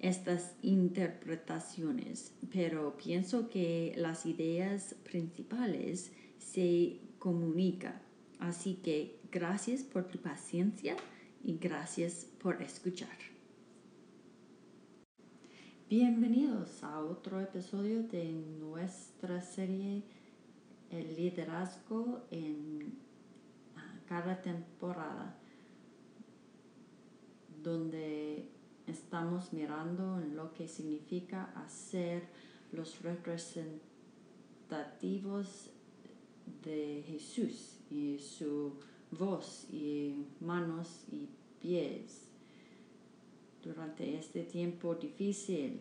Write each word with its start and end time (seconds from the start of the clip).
estas 0.00 0.54
interpretaciones, 0.62 2.34
pero 2.52 2.96
pienso 2.96 3.48
que 3.48 3.94
las 3.96 4.26
ideas 4.26 4.94
principales 5.04 6.12
se 6.38 7.00
comunican. 7.18 8.00
Así 8.38 8.74
que 8.74 9.18
gracias 9.32 9.82
por 9.82 10.08
tu 10.08 10.18
paciencia 10.18 10.96
y 11.42 11.56
gracias 11.56 12.26
por 12.40 12.62
escuchar. 12.62 13.16
Bienvenidos 15.88 16.82
a 16.82 17.00
otro 17.00 17.40
episodio 17.40 18.02
de 18.02 18.32
nuestra 18.32 19.40
serie 19.40 20.02
El 20.90 21.14
liderazgo 21.16 22.26
en 22.30 22.98
cada 24.06 24.42
temporada 24.42 25.38
donde 27.62 28.55
estamos 28.86 29.52
mirando 29.52 30.20
en 30.20 30.36
lo 30.36 30.52
que 30.52 30.68
significa 30.68 31.50
hacer 31.54 32.28
los 32.72 33.02
representativos 33.02 35.70
de 36.62 37.02
Jesús 37.06 37.78
y 37.90 38.18
su 38.18 38.74
voz 39.10 39.66
y 39.70 40.26
manos 40.40 41.04
y 41.10 41.28
pies 41.60 42.28
durante 43.62 44.18
este 44.18 44.42
tiempo 44.42 44.94
difícil 44.94 45.80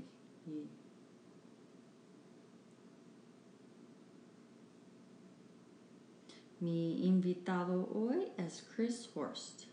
Mi 6.60 7.06
invitado 7.06 7.90
hoy 7.94 8.28
es 8.38 8.66
Chris 8.76 9.10
Horst. 9.14 9.64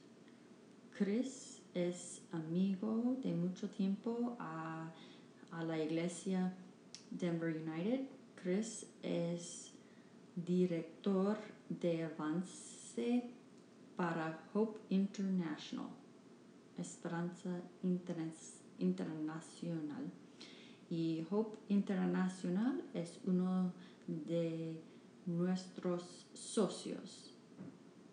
Chris 0.99 1.52
es 1.75 2.23
amigo 2.33 3.17
de 3.23 3.35
mucho 3.35 3.69
tiempo 3.69 4.37
a, 4.39 4.93
la 5.67 5.79
iglesia 5.79 6.53
Denver 7.11 7.55
United. 7.55 8.07
Chris 8.37 8.87
es 9.03 9.73
director 10.35 11.37
de 11.69 12.05
avance 12.05 13.31
para 13.97 14.43
Hope 14.55 14.81
International, 14.89 15.89
Esperanza 16.79 17.61
Internacional. 18.79 20.11
Y 20.91 21.27
Hope 21.31 21.59
Internacional 21.69 22.83
es 22.95 23.21
uno 23.27 23.73
de 24.07 24.81
nuestros 25.27 26.27
socios 26.33 27.35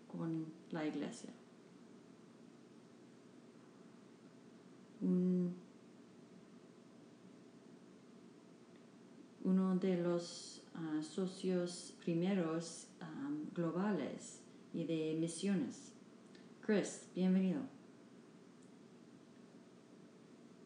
con 0.08 0.46
la 0.72 0.86
iglesia. 0.86 1.32
Uno 5.02 5.54
de 9.76 9.98
los 9.98 10.64
ah, 10.76 11.02
socios 11.02 11.94
primeros 12.04 12.88
globales 13.54 14.42
y 14.74 14.84
de 14.84 15.16
misiones. 15.20 15.94
Chris, 16.62 17.08
bienvenido. 17.16 17.62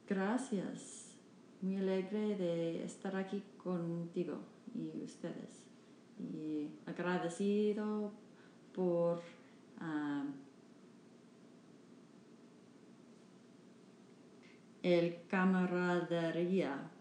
Gracias. 0.07 1.15
Muy 1.61 1.77
alegre 1.77 2.35
de 2.35 2.83
estar 2.83 3.15
aquí 3.15 3.41
contigo 3.57 4.39
y 4.75 5.01
ustedes 5.03 5.63
y 6.19 6.69
agradecido 6.85 8.11
por 8.73 9.21
el 14.83 15.25
camaradería. 15.27 16.91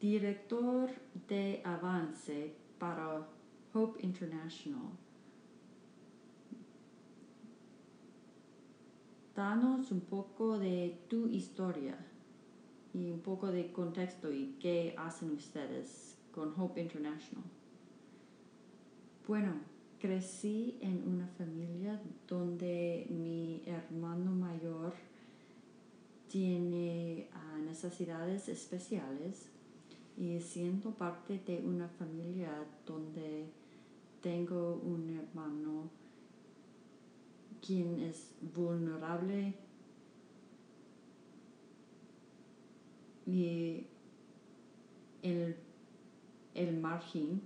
Director 0.00 0.90
de 1.28 1.60
avance 1.64 2.54
para 2.78 3.26
Hope 3.74 4.00
International. 4.06 4.92
danos 9.38 9.92
un 9.92 10.00
poco 10.00 10.58
de 10.58 10.98
tu 11.08 11.28
historia 11.28 11.96
y 12.92 13.12
un 13.12 13.20
poco 13.20 13.46
de 13.52 13.70
contexto 13.70 14.32
y 14.32 14.56
qué 14.58 14.96
hacen 14.98 15.30
ustedes 15.30 16.17
con 16.32 16.52
Hope 16.58 16.80
International. 16.80 17.44
Bueno, 19.26 19.52
crecí 20.00 20.78
en 20.80 21.06
una 21.06 21.26
familia 21.26 22.00
donde 22.26 23.06
mi 23.10 23.62
hermano 23.66 24.30
mayor 24.30 24.94
tiene 26.28 27.28
ah, 27.34 27.58
necesidades 27.64 28.48
especiales 28.48 29.48
y 30.16 30.40
siento 30.40 30.90
parte 30.92 31.40
de 31.46 31.60
una 31.60 31.88
familia 31.88 32.50
donde 32.86 33.46
tengo 34.20 34.80
un 34.84 35.10
hermano 35.10 35.90
quien 37.64 38.00
es 38.00 38.30
vulnerable 38.54 39.54
y 43.26 43.86
el 46.58 46.78
margen. 46.78 47.40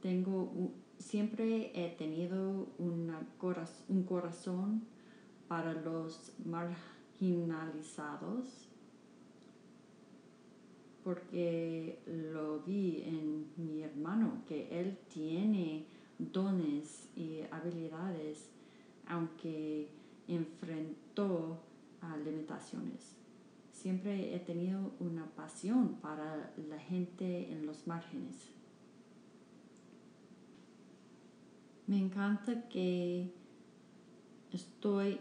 Tengo, 0.00 0.70
siempre 0.98 1.72
he 1.74 1.88
tenido 1.96 2.68
un 2.78 3.10
corazón 4.06 4.82
para 5.48 5.72
los 5.72 6.32
marginalizados 6.44 8.68
porque 11.04 12.00
lo 12.06 12.60
vi 12.60 13.02
en 13.04 13.46
mi 13.58 13.82
hermano 13.82 14.42
que 14.48 14.80
él 14.80 14.96
tiene 15.12 15.84
dones 16.18 17.10
y 17.14 17.42
habilidades, 17.50 18.48
aunque 19.06 19.90
enfrentó 20.26 21.58
a 22.00 22.16
limitaciones. 22.16 23.23
Siempre 23.84 24.34
he 24.34 24.38
tenido 24.38 24.92
una 24.98 25.26
pasión 25.26 25.96
para 26.00 26.54
la 26.70 26.78
gente 26.78 27.52
en 27.52 27.66
los 27.66 27.86
márgenes. 27.86 28.48
Me 31.86 31.98
encanta 31.98 32.66
que 32.70 33.30
estoy 34.54 35.20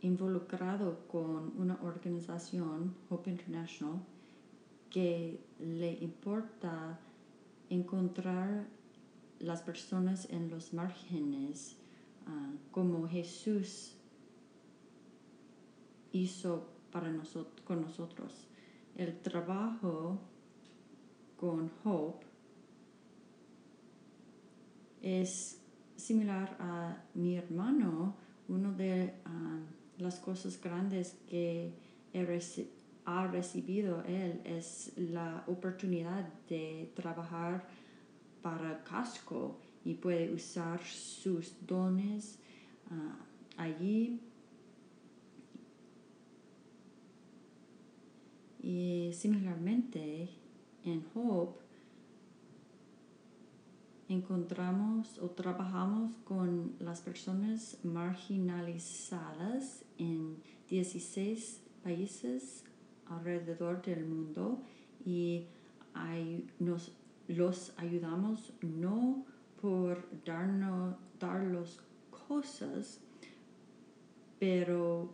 involucrado 0.00 1.06
con 1.08 1.52
una 1.58 1.78
organización, 1.82 2.94
Hope 3.10 3.28
International, 3.28 4.00
que 4.88 5.44
le 5.58 5.92
importa 5.92 6.98
encontrar 7.68 8.66
las 9.40 9.60
personas 9.60 10.26
en 10.30 10.48
los 10.48 10.72
márgenes, 10.72 11.76
ah, 12.26 12.50
como 12.70 13.06
Jesús 13.06 13.94
hizo 16.12 16.73
para 16.94 17.10
nosotros, 17.10 17.60
con 17.66 17.82
nosotros. 17.82 18.46
El 18.96 19.18
trabajo 19.18 20.16
con 21.36 21.68
Hope 21.82 22.24
es 25.02 25.60
similar 25.96 26.56
a 26.60 27.02
mi 27.14 27.34
hermano, 27.34 28.14
una 28.46 28.70
de 28.70 29.12
las 29.98 30.20
cosas 30.20 30.60
grandes 30.62 31.16
que 31.28 31.72
ha 33.06 33.26
recibido 33.26 34.04
él 34.04 34.40
es 34.44 34.92
la 34.96 35.42
oportunidad 35.48 36.28
de 36.48 36.92
trabajar 36.94 37.66
para 38.40 38.84
Casco 38.84 39.58
y 39.84 39.94
puede 39.94 40.32
usar 40.32 40.80
sus 40.84 41.56
dones 41.66 42.38
ah, 42.88 43.16
allí. 43.56 44.20
Y 48.64 49.10
similarmente 49.12 50.30
en 50.84 51.04
Hope 51.14 51.60
encontramos 54.08 55.18
o 55.18 55.28
trabajamos 55.28 56.14
con 56.24 56.72
las 56.78 57.02
personas 57.02 57.78
marginalizadas 57.82 59.84
en 59.98 60.38
16 60.70 61.60
países 61.82 62.64
alrededor 63.04 63.82
del 63.82 64.06
mundo 64.06 64.62
y 65.04 65.44
nos, 66.58 66.92
los 67.28 67.74
ayudamos 67.76 68.54
no 68.62 69.26
por 69.60 70.08
darnos, 70.24 70.96
darlos 71.20 71.82
cosas, 72.28 72.98
pero 74.38 75.10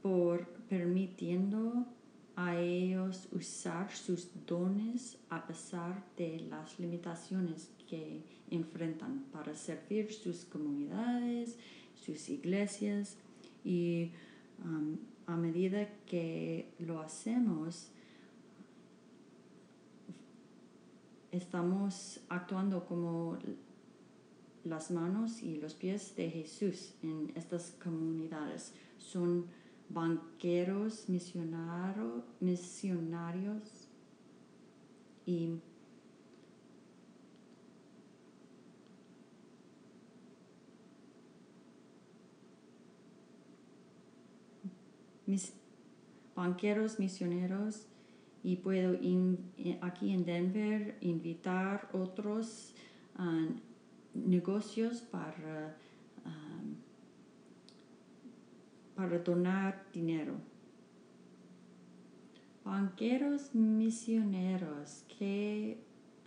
por 0.00 0.46
permitiendo 0.70 1.86
a 2.36 2.56
ellos 2.58 3.28
usar 3.32 3.92
sus 3.92 4.28
dones 4.46 5.18
a 5.30 5.46
pesar 5.46 6.04
de 6.16 6.40
las 6.40 6.78
limitaciones 6.78 7.70
que 7.88 8.22
enfrentan 8.50 9.24
para 9.32 9.54
servir 9.54 10.12
sus 10.12 10.44
comunidades, 10.44 11.56
sus 11.94 12.28
iglesias 12.28 13.16
y 13.64 14.10
um, 14.64 14.96
a 15.26 15.36
medida 15.36 15.88
que 16.06 16.72
lo 16.78 17.00
hacemos, 17.00 17.88
estamos 21.32 22.20
actuando 22.28 22.84
como 22.84 23.38
las 24.64 24.90
manos 24.90 25.42
y 25.42 25.56
los 25.56 25.74
pies 25.74 26.14
de 26.16 26.30
Jesús 26.30 26.94
en 27.02 27.32
estas 27.34 27.76
comunidades. 27.82 28.72
Son 28.98 29.46
banqueros, 29.88 31.08
misionarios, 31.08 32.24
misionarios 32.40 33.88
y 35.26 35.58
mis 45.26 45.52
banqueros 46.34 46.98
misioneros 46.98 47.86
y 48.42 48.56
puedo 48.56 48.92
eh, 48.94 49.78
aquí 49.80 50.12
en 50.12 50.24
Denver 50.24 50.98
invitar 51.00 51.88
otros 51.92 52.74
ah, 53.16 53.46
negocios 54.12 55.00
para, 55.00 55.76
um, 56.26 56.74
para 58.94 59.18
donar 59.18 59.84
dinero. 59.92 60.34
Banqueros 62.64 63.54
misioneros, 63.54 65.04
qué 65.18 65.78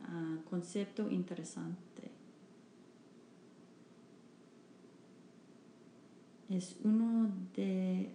ah, 0.03 0.37
concepto 0.49 1.09
interesante. 1.09 2.11
Es 6.49 6.77
uno 6.83 7.29
de 7.55 8.09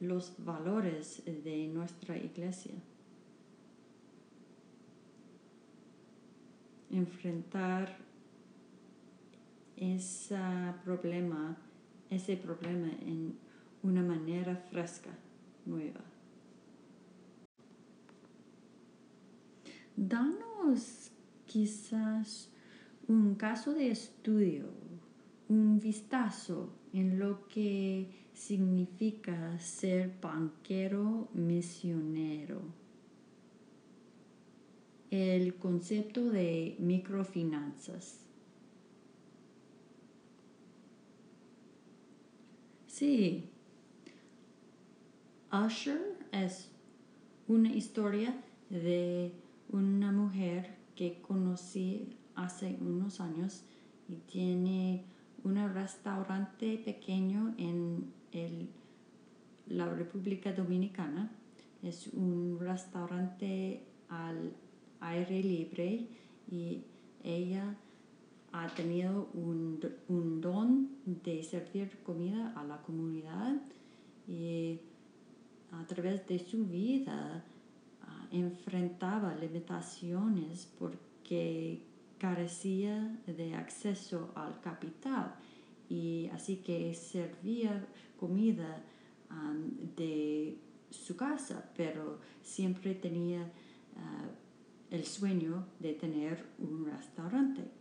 los 0.00 0.34
valores 0.38 1.22
de 1.24 1.68
nuestra 1.68 2.16
iglesia. 2.16 2.74
Enfrentar 6.90 7.96
ese 9.76 10.36
problema, 10.84 11.56
ese 12.10 12.36
problema 12.36 12.88
en 13.02 13.34
una 13.82 14.02
manera 14.02 14.56
fresca, 14.56 15.10
nueva. 15.64 16.00
Danos 19.96 21.10
quizás 21.46 22.50
un 23.08 23.34
caso 23.34 23.74
de 23.74 23.90
estudio, 23.90 24.66
un 25.48 25.78
vistazo 25.78 26.72
en 26.92 27.18
lo 27.18 27.46
que 27.48 28.08
significa 28.32 29.58
ser 29.58 30.18
banquero 30.20 31.28
misionero. 31.34 32.62
El 35.10 35.54
concepto 35.56 36.30
de 36.30 36.76
microfinanzas. 36.78 38.29
Sí, 43.00 43.48
Usher 45.50 46.18
es 46.32 46.68
una 47.48 47.72
historia 47.72 48.34
de 48.68 49.32
una 49.70 50.12
mujer 50.12 50.76
que 50.94 51.22
conocí 51.22 52.14
hace 52.34 52.76
unos 52.78 53.22
años 53.22 53.62
y 54.06 54.16
tiene 54.30 55.06
un 55.44 55.56
restaurante 55.72 56.76
pequeño 56.76 57.54
en 57.56 58.12
la 59.66 59.88
República 59.88 60.52
Dominicana. 60.52 61.30
Es 61.82 62.08
un 62.08 62.58
restaurante 62.60 63.82
al 64.10 64.52
aire 65.00 65.42
libre 65.42 66.06
y 66.50 66.84
ella 67.24 67.78
ha 68.52 68.66
tenido 68.68 69.28
un, 69.34 69.80
don 70.40 70.90
de 71.04 71.42
servir 71.42 71.98
comida 72.02 72.52
a 72.56 72.64
la 72.64 72.82
comunidad 72.82 73.60
y 74.26 74.80
a 75.70 75.86
través 75.86 76.26
de 76.26 76.38
su 76.38 76.66
vida 76.66 77.44
ah, 78.02 78.26
enfrentaba 78.32 79.34
limitaciones 79.36 80.68
porque 80.78 81.82
carecía 82.18 83.18
de 83.26 83.54
acceso 83.54 84.30
al 84.34 84.60
capital 84.60 85.34
y 85.88 86.28
así 86.32 86.56
que 86.56 86.94
servía 86.94 87.86
comida 88.18 88.82
um, 89.30 89.94
de 89.96 90.58
su 90.90 91.16
casa, 91.16 91.70
pero 91.76 92.20
siempre 92.42 92.94
tenía 92.94 93.40
uh, 93.40 94.94
el 94.94 95.04
sueño 95.04 95.66
de 95.78 95.94
tener 95.94 96.44
un 96.58 96.86
restaurante. 96.86 97.79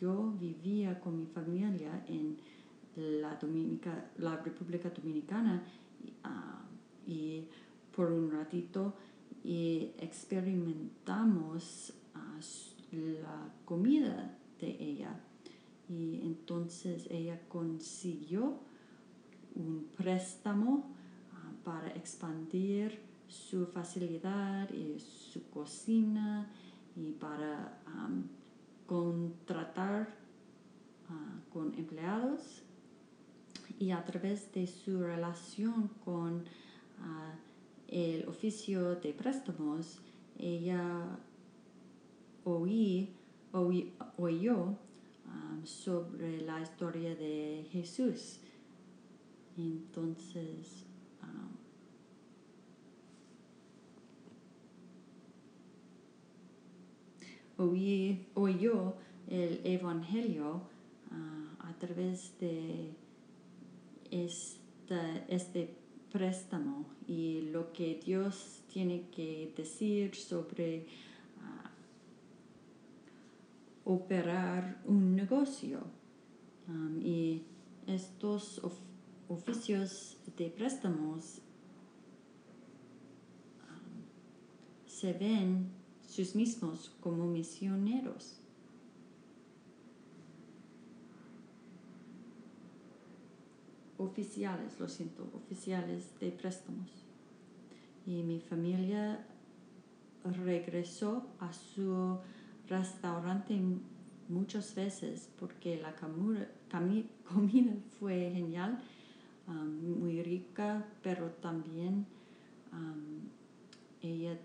Yo 0.00 0.32
vivía 0.38 1.00
con 1.00 1.18
mi 1.18 1.26
familia 1.26 2.04
en 2.06 2.36
la, 2.96 3.36
Dominica, 3.36 4.10
la 4.18 4.36
República 4.36 4.90
Dominicana 4.90 5.64
y 7.06 7.44
por 7.94 8.12
un 8.12 8.30
ratito 8.30 8.94
experimentamos 9.44 11.94
uh, 12.14 12.40
la 13.22 13.50
comida 13.64 14.36
de 14.60 14.76
ella. 14.80 15.18
Y 15.88 16.20
entonces 16.22 17.06
ella 17.10 17.40
consiguió 17.48 18.60
un 19.56 19.88
préstamo 19.96 20.94
ah, 21.32 21.50
para 21.64 21.88
expandir 21.88 23.00
su 23.26 23.66
facilidad 23.66 24.70
y 24.70 25.00
su 25.00 25.50
cocina 25.50 26.48
y 26.94 27.10
para 27.12 27.80
contratar 28.90 30.08
ah, 31.08 31.38
con 31.52 31.72
empleados 31.78 32.64
y 33.78 33.92
a 33.92 34.04
través 34.04 34.52
de 34.52 34.66
su 34.66 35.00
relación 35.00 35.86
con 36.04 36.44
ah, 36.98 37.36
el 37.86 38.26
oficio 38.28 38.96
de 38.96 39.12
préstamos 39.12 40.00
ella 40.38 41.06
oí, 42.42 43.14
oí 43.52 43.92
oyó 44.16 44.76
sobre 45.62 46.40
la 46.40 46.60
historia 46.60 47.14
de 47.14 47.66
Jesús. 47.70 48.40
Entonces, 49.56 50.84
um, 51.22 51.50
oí, 57.60 58.26
oyó 58.34 58.94
el 59.28 59.60
Evangelio 59.64 60.62
uh, 61.10 61.66
a 61.68 61.72
través 61.78 62.38
de 62.40 62.94
este 64.10 65.76
préstamo 66.10 66.86
y 67.06 67.42
lo 67.52 67.72
que 67.72 68.00
Dios 68.04 68.62
tiene 68.72 69.08
que 69.10 69.52
decir 69.56 70.14
sobre 70.16 70.86
uh, 73.84 73.92
operar 73.92 74.82
un 74.86 75.14
negocio. 75.14 76.00
Y 77.02 77.42
estos 77.88 78.62
of- 78.62 78.78
oficios 79.28 80.16
de 80.36 80.48
préstamos 80.50 81.40
um, 83.58 84.86
se 84.86 85.12
ven 85.12 85.79
sus 86.10 86.34
mismos 86.34 86.90
como 87.00 87.24
misioneros. 87.26 88.40
Oficiales, 93.96 94.80
lo 94.80 94.88
siento, 94.88 95.30
oficiales 95.34 96.18
de 96.18 96.32
préstamos. 96.32 96.90
Y 98.06 98.24
mi 98.24 98.40
familia 98.40 99.24
regresó 100.44 101.26
a 101.38 101.52
su 101.52 102.18
restaurante 102.68 103.60
muchas 104.28 104.74
veces 104.74 105.28
porque 105.38 105.80
la 105.80 105.94
comida 107.24 107.76
fue 108.00 108.32
genial, 108.34 108.82
um, 109.46 110.00
muy 110.00 110.22
rica, 110.24 110.84
pero 111.02 111.30
también 111.30 112.06
um, 112.72 113.28
ella 114.02 114.36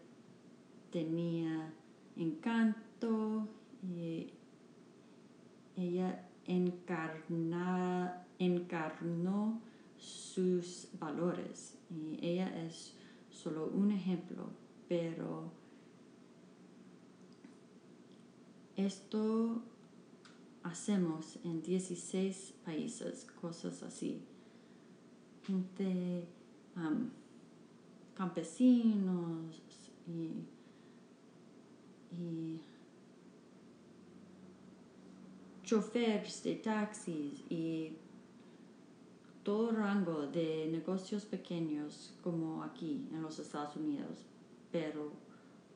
tenía 0.96 1.74
encanto 2.16 3.50
y 3.84 4.28
ella 5.76 6.26
encarna- 6.48 8.26
encarnó 8.40 9.60
sus 9.98 10.88
valores 10.98 11.78
y 11.90 12.26
ella 12.26 12.48
es 12.66 12.94
solo 13.30 13.68
un 13.68 13.92
ejemplo, 13.92 14.52
pero 14.88 15.52
esto 18.78 19.64
hacemos 20.64 21.40
en 21.44 21.62
16 21.62 22.54
países, 22.64 23.28
cosas 23.42 23.84
así. 23.84 24.22
Gente, 25.44 26.26
campesinos 28.14 29.62
y, 30.08 30.55
y 32.20 32.62
choferes 35.64 36.44
de 36.44 36.56
taxis 36.56 37.44
y 37.50 37.94
todo 39.44 39.72
rango 39.72 40.28
de 40.28 40.68
negocios 40.72 41.26
pequeños 41.26 42.14
como 42.24 42.64
aquí 42.64 43.08
en 43.12 43.22
los 43.22 43.40
Estados 43.40 43.76
Unidos, 43.76 44.26
pero 44.72 45.12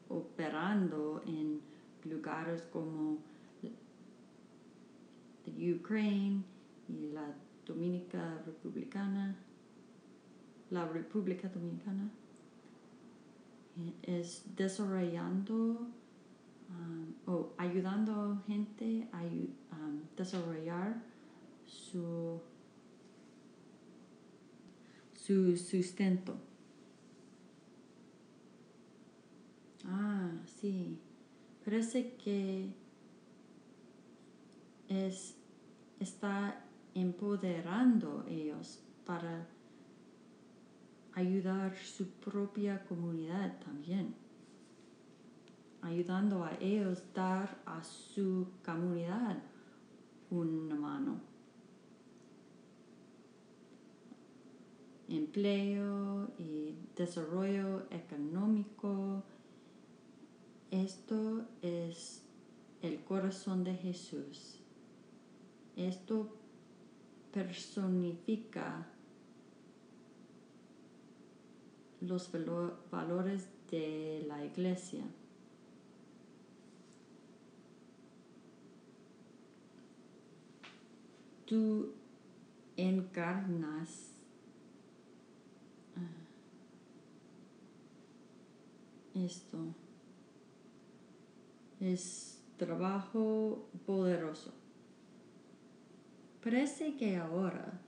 operando 0.10 1.22
en 1.26 1.62
lugares 2.06 2.64
como 2.74 3.18
de 5.46 5.74
Ukraine 5.74 6.44
y 6.88 7.12
la 7.12 7.34
Dominica 7.66 8.42
Republicana, 8.46 9.36
la 10.72 10.88
República 10.88 11.48
Dominicana, 11.50 12.10
eh, 13.78 13.94
es 14.20 14.44
desarrollando 14.56 15.88
um, 16.70 17.14
o 17.26 17.54
ayudando 17.58 18.42
gente 18.48 19.08
a 19.12 19.24
um, 19.24 20.02
desarrollar 20.16 21.02
su 21.66 22.40
su 25.14 25.56
sustento. 25.58 26.36
Ah, 29.86 30.32
sí. 30.46 30.98
Parece 31.64 32.16
que 32.16 32.74
es 34.88 35.36
está 36.00 36.66
empoderando 36.96 38.26
ellos 38.28 38.80
para 39.06 39.48
ayudar 41.14 41.76
su 41.76 42.10
propia 42.10 42.84
comunidad 42.86 43.60
también. 43.60 44.16
Ayudando 45.82 46.44
a 46.44 46.56
ellos 46.60 47.04
dar 47.14 47.62
a 47.66 47.84
su 47.84 48.48
comunidad 48.66 49.38
una 50.30 50.76
mano. 50.76 51.22
Empleo 55.08 56.32
y 56.38 56.76
desarrollo 56.96 57.86
económico. 57.90 59.24
Esto 60.70 61.46
es 61.62 62.24
el 62.82 63.04
corazón 63.04 63.64
de 63.64 63.74
Jesús. 63.76 64.60
Esto 65.76 66.36
personifica 67.32 68.86
los 72.02 72.32
valo- 72.32 72.78
valores 72.92 73.48
de 73.72 74.24
la 74.28 74.44
iglesia. 74.46 75.04
Tú 81.50 81.94
encarnas 82.78 84.12
ah, 85.96 86.02
esto. 89.16 89.58
Es 91.80 92.40
trabajo 92.58 93.68
poderoso. 93.88 94.54
Parece 96.44 96.96
que 96.98 97.18
ahora, 97.18 97.82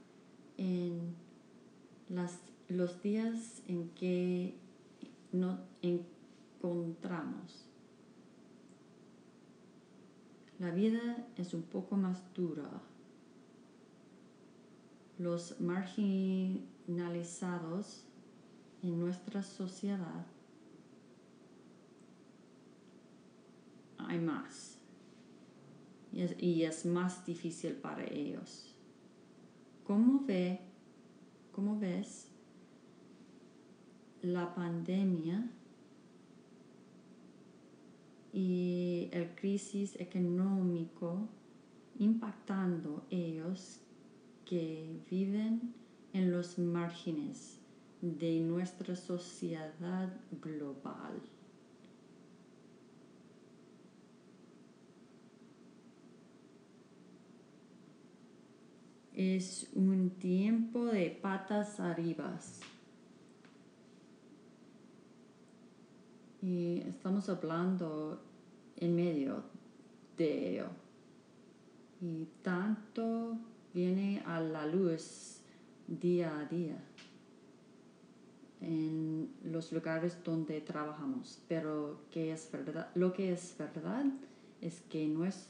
en 0.58 1.14
las, 2.10 2.40
los 2.68 3.04
días 3.04 3.62
en 3.68 3.90
que 3.90 4.56
nos 5.32 5.60
encontramos, 5.84 7.68
la 10.58 10.72
vida 10.72 11.28
es 11.38 11.54
un 11.54 11.62
poco 11.62 11.96
más 11.96 12.24
dura. 12.34 12.82
Los 15.22 15.62
marginalizados 15.62 18.04
en 18.82 19.00
nuestra 19.00 19.44
sociedad 19.44 20.26
hay 24.00 24.18
más 24.18 24.80
y 26.40 26.64
es, 26.64 26.88
más 26.88 27.24
difícil 27.24 27.74
para 27.74 28.04
ellos. 28.04 28.74
¿Cómo 29.86 30.26
ve, 30.26 30.60
cómo 31.52 31.80
ves 31.80 32.28
la 34.24 34.56
pandemia 34.56 35.52
y 38.34 39.08
el 39.12 39.36
crisis 39.36 39.96
económico 40.00 41.30
impactando 42.00 43.06
ellos 43.12 43.81
que 44.52 45.00
viven 45.10 45.74
en 46.12 46.30
los 46.30 46.60
márgenes 46.60 47.58
de 48.02 48.42
nuestra 48.42 48.98
sociedad 48.98 50.10
global? 50.42 51.22
es 59.14 59.70
un 59.74 60.10
tiempo 60.10 60.86
de 60.86 61.12
patas 61.12 61.80
arriba. 61.80 62.38
Y 66.42 66.80
estamos 66.88 67.30
hablando 67.30 68.20
en 68.78 68.96
medio 68.96 69.44
de 70.18 70.50
ello. 70.50 70.68
Y 72.02 72.28
tanto 72.42 73.38
viene 73.74 74.22
a 74.26 74.40
la 74.40 74.66
luz 74.66 75.42
día 75.88 76.38
a 76.40 76.46
día 76.46 76.78
en 78.62 79.30
los 79.44 79.72
lugares 79.72 80.18
donde 80.24 80.62
trabajamos. 80.62 81.42
Pero 81.48 82.02
que 82.12 82.32
es 82.32 82.50
verdad, 82.52 82.90
lo 82.96 83.12
que 83.14 83.34
es 83.34 83.56
verdad 83.58 84.06
es 84.62 84.82
que 84.82 85.08
no 85.08 85.26
es, 85.26 85.50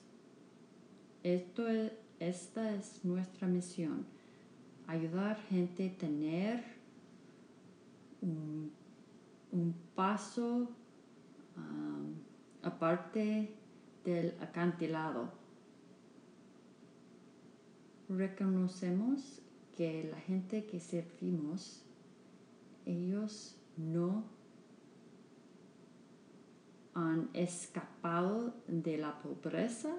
esto 1.24 1.68
es, 1.68 1.92
esta 2.20 2.74
es 2.74 3.04
nuestra 3.04 3.48
misión, 3.48 4.06
ayudar 4.88 5.38
gente 5.50 5.90
a 5.90 5.98
tener 5.98 6.64
un, 8.22 8.72
un 9.52 9.76
paso 9.96 10.70
um, 11.58 12.14
aparte 12.64 13.54
del 14.06 14.34
acantilado. 14.40 15.41
Reconocemos 18.12 19.42
que 19.76 20.04
la 20.12 20.20
gente 20.20 20.66
que 20.66 20.80
servimos, 20.80 21.84
ellos 22.86 23.56
no 23.78 24.26
han 26.94 27.30
escapado 27.34 28.54
de 28.68 28.98
la 28.98 29.20
pobreza 29.22 29.96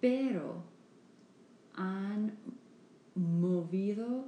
pero 0.00 0.62
han 1.74 2.36
movido, 3.14 4.26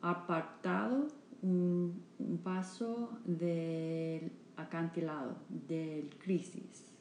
apartado 0.00 1.08
un, 1.42 2.02
paso 2.42 3.18
del 3.24 4.32
acantilado, 4.56 5.36
del 5.48 6.10
crisis. 6.18 6.92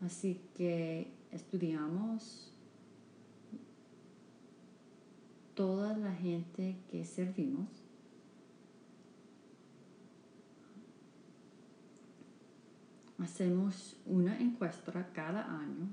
Así 0.00 0.40
que 0.54 1.12
estudiamos 1.34 2.50
toda 5.54 5.96
la 5.96 6.12
gente 6.12 6.76
que 6.90 7.04
servimos. 7.04 7.68
Hacemos 13.18 13.96
una 14.06 14.38
encuesta 14.38 15.10
cada 15.12 15.60
año 15.60 15.88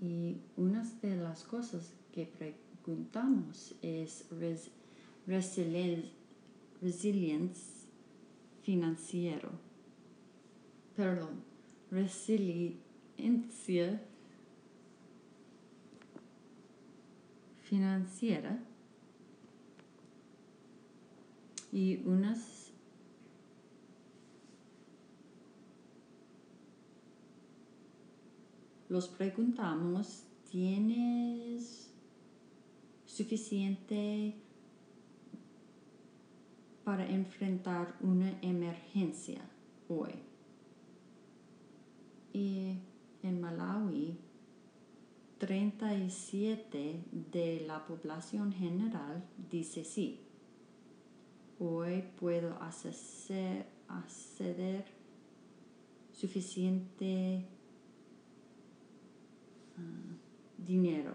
y 0.00 0.36
una 0.56 0.82
de 1.02 1.16
las 1.16 1.44
cosas 1.44 1.92
que 2.12 2.26
preguntamos 2.26 3.74
es 3.82 4.26
resiliencia 5.26 6.12
financiero. 8.62 9.50
Perdón, 10.96 11.42
resiliencia 11.90 14.00
financiera 17.68 18.58
y 21.72 22.00
unas 22.04 22.72
los 28.88 29.08
preguntamos 29.08 30.22
¿tienes 30.50 31.92
suficiente 33.04 34.36
para 36.84 37.04
enfrentar 37.08 37.96
una 38.00 38.30
emergencia 38.42 39.40
hoy? 39.88 40.12
Y 42.32 42.78
en 43.24 43.40
Malawi 43.40 44.16
37 45.38 47.04
de 47.12 47.64
la 47.66 47.84
población 47.84 48.52
general 48.52 49.22
dice 49.50 49.84
sí. 49.84 50.20
Hoy 51.58 52.04
puedo 52.18 52.56
acceder, 52.62 53.66
suficiente 56.12 57.44
ah, 59.76 60.16
dinero 60.56 61.12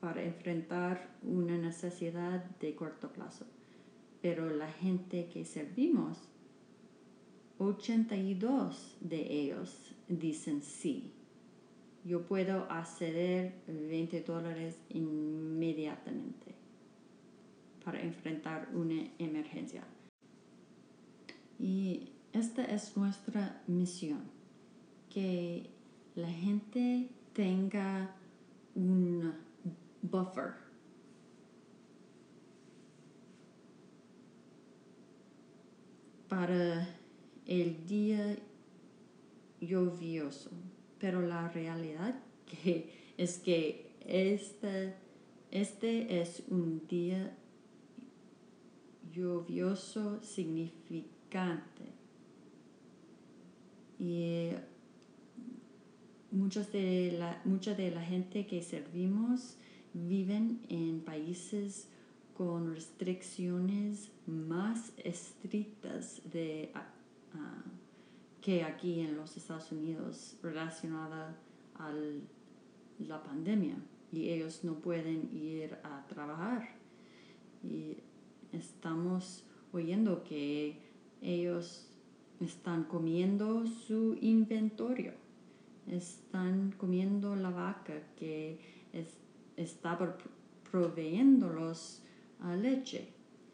para 0.00 0.24
enfrentar 0.24 1.16
una 1.22 1.56
necesidad 1.56 2.44
de 2.58 2.74
corto 2.74 3.12
plazo. 3.12 3.46
Pero 4.20 4.50
la 4.50 4.70
gente 4.70 5.28
que 5.28 5.44
servimos, 5.44 6.18
82 7.58 8.96
de 9.00 9.32
ellos 9.32 9.94
dicen 10.08 10.62
sí 10.62 11.12
yo 12.04 12.22
puedo 12.26 12.70
acceder 12.70 13.54
20 13.66 14.22
dólares 14.22 14.76
inmediatamente 14.88 16.54
para 17.84 18.00
enfrentar 18.00 18.68
una 18.74 19.08
emergencia. 19.18 19.84
Y 21.58 22.10
esta 22.32 22.64
es 22.64 22.96
nuestra 22.96 23.62
misión, 23.66 24.22
que 25.10 25.70
la 26.16 26.30
gente 26.30 27.08
tenga 27.32 28.14
un 28.74 29.32
buffer 30.02 30.54
para 36.28 36.88
el 37.46 37.86
día 37.86 38.36
lluvioso 39.60 40.50
pero 41.02 41.20
la 41.20 41.48
realidad 41.48 42.14
es 43.18 43.38
que 43.38 43.90
este, 44.06 44.94
este 45.50 46.20
es 46.20 46.44
un 46.48 46.86
día 46.86 47.36
lluvioso 49.12 50.22
significante. 50.22 51.82
Y 53.98 54.50
muchos 56.30 56.70
de 56.70 57.16
la, 57.18 57.42
mucha 57.44 57.74
de 57.74 57.90
la 57.90 58.02
gente 58.02 58.46
que 58.46 58.62
servimos 58.62 59.56
viven 59.94 60.60
en 60.68 61.00
países 61.00 61.88
con 62.36 62.76
restricciones 62.76 64.12
más 64.26 64.92
estrictas 64.98 66.22
de 66.32 66.70
uh, 67.34 67.81
que 68.42 68.64
aquí 68.64 69.00
en 69.00 69.16
los 69.16 69.36
Estados 69.36 69.70
Unidos 69.70 70.36
relacionada 70.42 71.38
a 71.76 71.92
la 72.98 73.22
pandemia 73.22 73.76
y 74.10 74.28
ellos 74.28 74.64
no 74.64 74.74
pueden 74.74 75.30
ir 75.32 75.78
a 75.84 76.04
trabajar. 76.08 76.68
Y 77.62 77.96
estamos 78.52 79.44
oyendo 79.72 80.24
que 80.24 80.76
ellos 81.22 81.86
están 82.40 82.84
comiendo 82.84 83.64
su 83.66 84.18
inventario, 84.20 85.12
están 85.86 86.74
comiendo 86.76 87.36
la 87.36 87.50
vaca 87.50 87.94
que 88.16 88.58
estaba 89.56 90.18
proveyéndolos 90.70 92.02
a 92.40 92.56
leche 92.56 93.08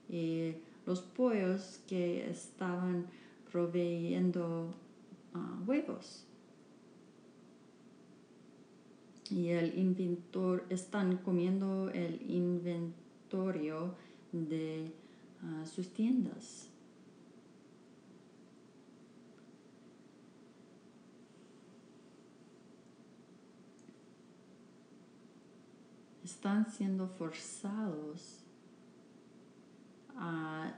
y 0.08 0.54
los 0.86 1.02
pollos 1.02 1.82
que 1.86 2.30
estaban 2.30 3.06
proveyendo 3.50 4.74
ah, 5.34 5.58
huevos. 5.66 6.24
Y 9.30 9.48
el 9.48 9.78
inventor, 9.78 10.64
están 10.70 11.18
comiendo 11.18 11.90
el 11.90 12.22
inventario 12.30 13.94
de 14.32 14.90
ah, 15.42 15.66
sus 15.66 15.92
tiendas. 15.92 16.68
Están 26.24 26.70
siendo 26.70 27.08
forzados 27.08 28.44
a 30.16 30.72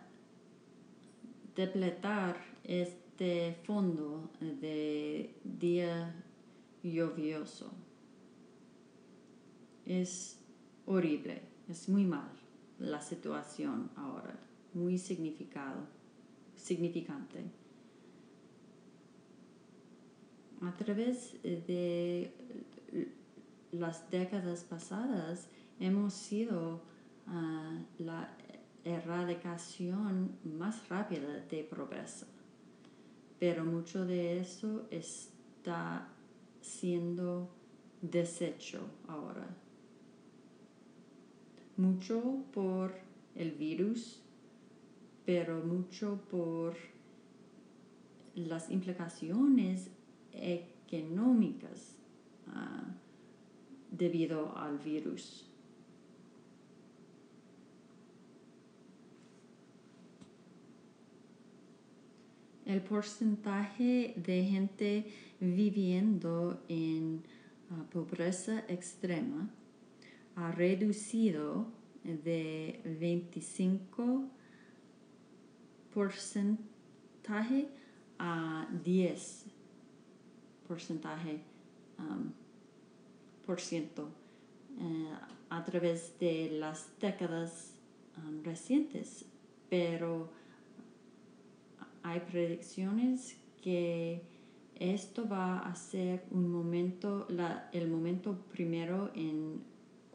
depletar 1.54 2.49
este 2.64 3.58
fondo 3.64 4.30
de 4.40 5.34
día 5.44 6.14
lluvioso. 6.82 7.70
Es 9.86 10.38
horrible, 10.86 11.42
es 11.68 11.88
muy 11.88 12.04
mal 12.04 12.30
la 12.78 13.00
situación 13.00 13.90
ahora, 13.96 14.38
muy 14.72 14.98
significado, 14.98 15.86
significante. 16.56 17.44
A 20.62 20.76
través 20.76 21.42
de 21.42 22.32
las 23.72 24.10
décadas 24.10 24.64
pasadas 24.64 25.48
hemos 25.78 26.12
sido 26.12 26.82
ah, 27.26 27.78
la 27.98 28.36
erradicación 28.84 30.38
más 30.44 30.88
rápida 30.88 31.40
de 31.50 31.64
progreso. 31.64 32.26
Pero 33.40 33.64
mucho 33.64 34.06
de 34.06 34.38
eso 34.38 34.86
está 34.90 36.06
siendo 36.60 37.48
deshecho 38.02 38.80
ahora. 39.08 39.48
Mucho 41.76 42.44
por 42.52 42.94
el 43.34 43.52
virus, 43.52 44.20
pero 45.24 45.64
mucho 45.64 46.20
por 46.30 46.76
las 48.34 48.70
implicaciones 48.70 49.90
económicas 50.32 51.96
ah, 52.48 52.84
debido 53.90 54.56
al 54.56 54.78
virus. 54.78 55.49
El 62.70 62.82
porcentaje 62.82 64.14
de 64.16 64.44
gente 64.44 65.12
viviendo 65.40 66.62
en 66.68 67.24
ah, 67.70 67.84
pobreza 67.90 68.60
extrema 68.68 69.50
ha 70.36 70.52
reducido 70.52 71.66
de 72.04 72.80
25 72.84 74.24
porcentaje 75.92 77.66
a 78.20 78.68
10 78.84 79.46
porcentaje 80.68 81.40
por 83.44 83.60
ciento 83.60 84.08
eh, 84.78 85.12
a 85.50 85.64
través 85.64 86.16
de 86.20 86.50
las 86.52 86.88
décadas 87.00 87.74
recientes, 88.44 89.24
pero 89.68 90.30
hay 92.02 92.20
predicciones 92.20 93.36
que 93.62 94.22
esto 94.76 95.28
va 95.28 95.58
a 95.58 95.74
ser 95.74 96.24
un 96.30 96.50
momento, 96.50 97.26
la, 97.28 97.68
el 97.72 97.88
momento 97.88 98.38
primero 98.50 99.10
en 99.14 99.62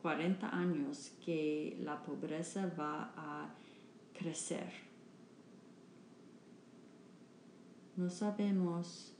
40 0.01 0.55
años 0.55 1.11
que 1.23 1.77
la 1.81 2.03
pobreza 2.03 2.71
va 2.77 3.13
a 3.15 3.53
crecer. 4.17 4.71
No 7.95 8.09
sabemos 8.09 9.13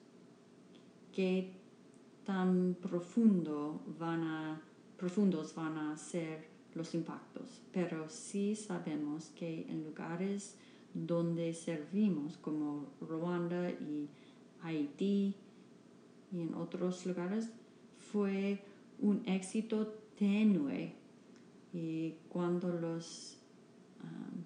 qué 1.13 1.53
tan 2.25 2.75
profundo 2.81 3.81
van 3.99 4.23
a, 4.23 4.61
profundos 4.97 5.55
van 5.55 5.77
a 5.77 5.97
ser 5.97 6.47
los 6.73 6.93
impactos, 6.93 7.61
pero 7.71 8.09
sí 8.09 8.55
sabemos 8.55 9.31
que 9.35 9.61
en 9.69 9.83
lugares 9.83 10.57
donde 10.95 11.53
servimos 11.53 12.37
como 12.37 12.87
Ruanda 13.01 13.69
y 13.69 14.09
Haití 14.63 15.35
y 16.31 16.41
en 16.41 16.55
otros 16.55 17.05
lugares 17.05 17.49
fue 18.11 18.63
un 18.99 19.21
éxito 19.27 19.93
tenue. 20.17 20.93
Y 21.73 22.15
cuando 22.29 22.69
los 22.69 23.37
um, 24.01 24.43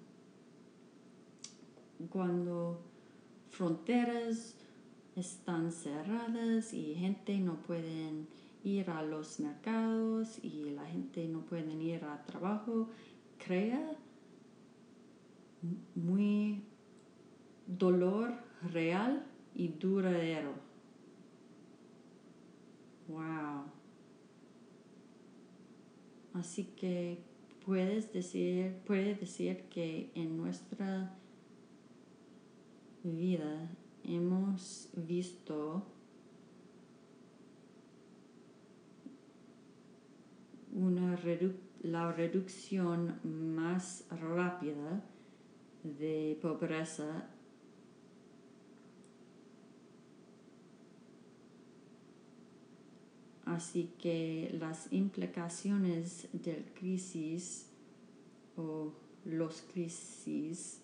cuando 2.08 2.80
fronteras 3.50 4.56
están 5.14 5.70
cerradas 5.70 6.74
y 6.74 6.94
gente 6.96 7.38
no 7.38 7.62
pueden 7.62 8.26
ir 8.64 8.90
a 8.90 9.02
los 9.02 9.38
mercados 9.38 10.42
y 10.42 10.70
la 10.70 10.86
gente 10.86 11.28
no 11.28 11.40
puede 11.42 11.72
ir 11.74 12.04
a 12.04 12.24
trabajo, 12.24 12.88
crea 13.38 13.96
muy 15.94 16.62
dolor 17.66 18.32
real 18.72 19.24
y 19.54 19.68
duradero. 19.68 20.54
Wow. 23.08 23.64
Así 26.34 26.64
que 26.76 27.18
puedes 27.64 28.12
decir, 28.12 28.76
puede 28.86 29.14
decir 29.14 29.64
que 29.70 30.10
en 30.14 30.36
nuestra 30.36 31.16
vida 33.02 33.68
hemos 34.04 34.90
visto 34.94 35.82
una 40.72 41.16
la 41.82 42.12
reducción 42.12 43.18
más 43.24 44.06
rápida 44.10 45.02
de 45.82 46.38
pobreza. 46.40 47.28
Así 53.44 53.90
que 53.98 54.56
las 54.60 54.92
implicaciones 54.92 56.28
del 56.32 56.64
crisis 56.72 57.66
o 58.56 58.92
los 59.24 59.62
crisis 59.72 60.80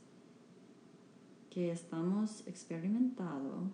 que 1.51 1.71
estamos 1.71 2.47
experimentando, 2.47 3.71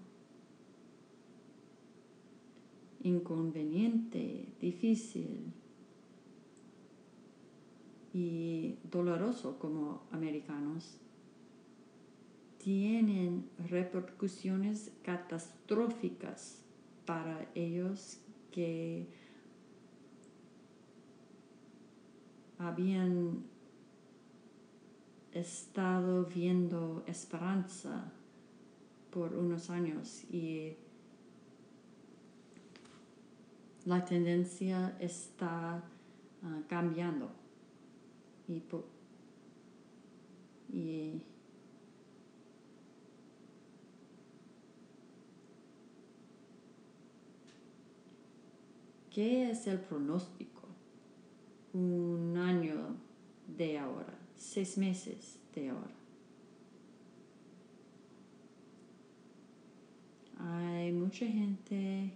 inconveniente, 3.03 4.47
difícil 4.61 5.53
y 8.13 8.77
doloroso 8.91 9.59
como 9.59 10.03
americanos, 10.13 10.99
tienen 12.63 13.51
repercusiones 13.69 14.93
catastróficas 15.03 16.63
para 17.05 17.49
ellos 17.57 18.21
que 18.53 19.09
habían 22.59 23.43
estado 25.33 26.25
viendo 26.27 27.03
esperanza 27.09 28.13
por 29.11 29.35
unos 29.35 29.69
años 29.69 30.23
y 30.31 30.77
la 33.85 34.05
tendencia 34.05 34.97
está 35.01 35.83
ah, 36.45 36.61
cambiando. 36.69 37.33
Y, 38.47 38.63
y 40.73 41.23
¿Qué 49.13 49.51
es 49.51 49.67
el 49.67 49.79
pronóstico? 49.79 50.63
Un 51.75 52.35
año 52.39 52.97
de 53.47 53.79
ahora, 53.79 54.15
seis 54.37 54.79
meses 54.79 55.39
de 55.55 55.69
ahora. 55.69 55.95
Hay 60.39 60.93
mucha 60.93 61.27
gente 61.27 62.15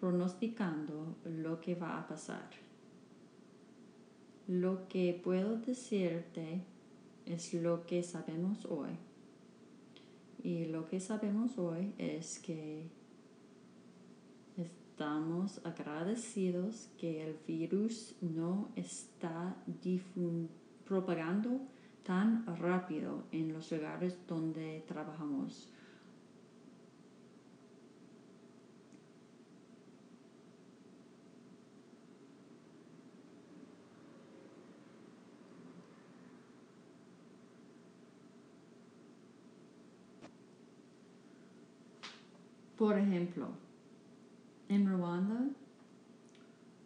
pronosticando 0.00 1.14
lo 1.26 1.60
que 1.60 1.74
va 1.74 1.98
a 1.98 2.08
pasar. 2.08 2.48
Lo 4.48 4.88
que 4.88 5.20
puedo 5.22 5.58
decirte 5.58 6.62
es 7.26 7.52
lo 7.52 7.84
que 7.84 8.02
sabemos 8.02 8.64
hoy. 8.64 8.96
Y 10.42 10.66
lo 10.66 10.88
que 10.88 11.00
sabemos 11.00 11.58
hoy 11.58 11.92
es 11.98 12.38
que 12.38 13.03
Estamos 14.94 15.60
agradecidos 15.64 16.88
que 17.00 17.24
el 17.24 17.36
virus 17.48 18.14
no 18.20 18.68
está 18.76 19.56
propagando 20.84 21.62
tan 22.04 22.46
rápido 22.58 23.24
en 23.32 23.52
los 23.52 23.72
lugares 23.72 24.16
donde 24.28 24.84
trabajamos. 24.86 25.68
Por 42.78 42.96
ejemplo, 42.96 43.63
en 44.68 44.88
Ruanda, 44.88 45.48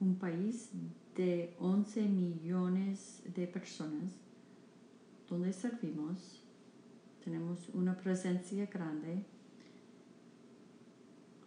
un 0.00 0.14
país 0.16 0.70
de 1.16 1.54
11 1.58 2.02
millones 2.02 3.22
de 3.34 3.46
personas, 3.46 4.12
donde 5.28 5.52
servimos, 5.52 6.42
tenemos 7.24 7.68
una 7.74 7.96
presencia 7.96 8.66
grande, 8.66 9.24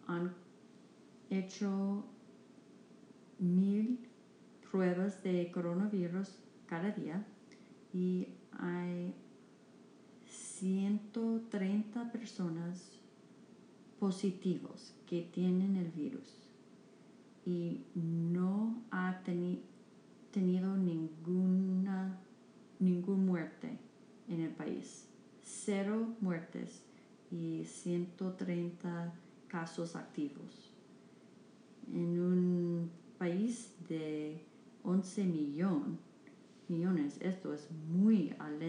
han 0.06 0.34
hecho 1.30 2.04
mil 3.38 3.98
pruebas 4.70 5.22
de 5.22 5.50
coronavirus 5.50 6.28
cada 6.66 6.90
día 6.90 7.24
y 7.92 8.28
hay 8.58 9.14
130 10.26 12.12
personas 12.12 13.01
positivos 14.02 14.92
que 15.06 15.22
tienen 15.32 15.76
el 15.76 15.92
virus 15.92 16.50
y 17.46 17.84
no 17.94 18.82
ha 18.90 19.22
tenido 19.22 20.76
ninguna 20.76 22.18
ninguna 22.80 23.22
muerte 23.22 23.78
en 24.28 24.40
el 24.40 24.50
país. 24.50 25.06
Cero 25.44 26.16
muertes 26.20 26.82
y 27.30 27.62
130 27.64 29.14
casos 29.46 29.94
activos. 29.94 30.72
En 31.86 32.20
un 32.20 32.90
país 33.18 33.76
de 33.88 34.44
11 34.82 35.24
millones, 36.68 37.18
esto 37.20 37.54
es 37.54 37.70
muy 37.70 38.34
alentador. 38.40 38.61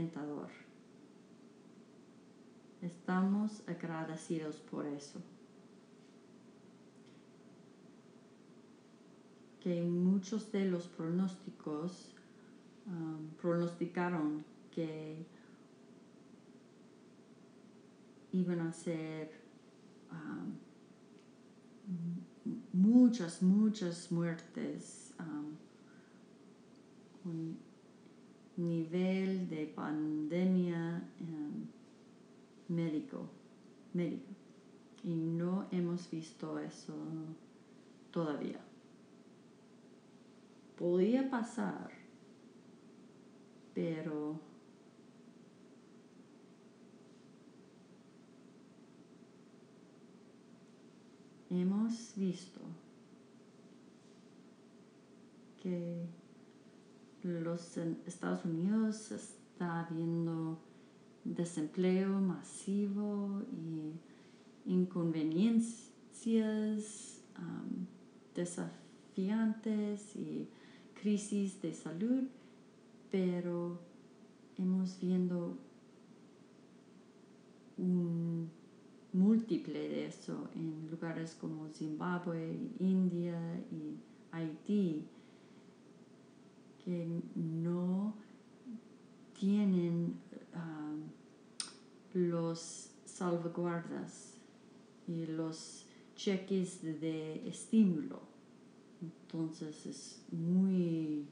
Estamos 2.83 3.63
agradecidos 3.67 4.57
por 4.57 4.85
eso. 4.85 5.19
que 9.63 9.81
muchos 9.81 10.51
de 10.51 10.65
los 10.65 10.87
pronósticos 10.89 12.13
um, 12.85 13.29
pronosticaron 13.41 14.43
que 14.69 15.25
iban 18.33 18.59
a 18.59 18.73
ser 18.73 19.31
um, 20.11 20.51
muchas, 22.73 23.41
muchas 23.41 24.11
muertes, 24.11 25.13
un 27.23 27.57
nivel 28.57 29.47
de 29.49 29.67
pandemia 29.67 31.01
médico, 32.67 33.30
médico. 33.93 34.32
Y 35.04 35.13
no 35.13 35.67
hemos 35.71 36.10
visto 36.10 36.58
eso 36.60 36.95
todavía. 38.12 38.60
Podría 40.78 41.30
pasar, 41.30 41.91
pero 43.73 44.39
hemos 51.49 52.13
visto 52.15 52.60
que 55.62 56.06
los 57.23 57.78
Estados 57.78 58.43
Unidos 58.43 59.12
está 59.12 59.88
viendo 59.91 60.58
desempleo 61.23 62.19
masivo 62.19 63.41
y 63.51 63.93
inconveniencias 64.65 67.21
desafiantes 68.36 70.15
y 70.15 70.47
crisis 71.01 71.62
de 71.62 71.73
salud, 71.73 72.23
pero 73.12 73.79
hemos 74.57 74.99
viendo 74.99 75.57
un 77.77 78.49
múltiple 79.12 79.89
de 79.89 80.07
eso 80.07 80.49
en 80.55 80.89
lugares 80.89 81.36
como 81.39 81.67
Zimbabue, 81.69 82.57
India 82.79 83.38
y 83.71 83.97
Haití, 84.31 85.05
que 86.83 87.07
no 87.36 88.15
tienen 89.39 90.15
los 92.13 92.91
salvaguardas 93.06 94.34
y 95.08 95.26
los 95.26 95.86
cheques 96.15 96.82
de 96.82 97.47
estímulo. 97.47 98.21
Entonces 99.02 99.86
es 99.86 100.21
muy, 100.32 101.26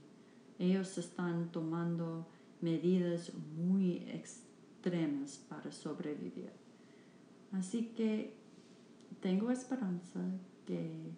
ellos 0.59 0.97
están 0.97 1.51
tomando 1.51 2.25
medidas 2.59 3.31
muy 3.57 3.97
extremas 4.09 5.37
para 5.49 5.71
sobrevivir. 5.71 6.51
Así 7.51 7.91
que 7.95 8.33
tengo 9.19 9.51
esperanza 9.51 10.19
que 10.65 11.11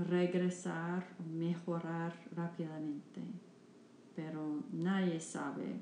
regresar 0.04 1.06
o 1.20 1.24
mejorar 1.28 2.12
rápidamente. 2.34 3.20
Pero 4.14 4.62
nadie 4.72 5.20
sabe. 5.20 5.80